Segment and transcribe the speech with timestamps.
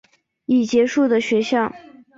[0.47, 1.71] 已结束的学校